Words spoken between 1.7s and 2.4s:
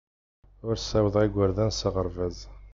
s aɣerbaz.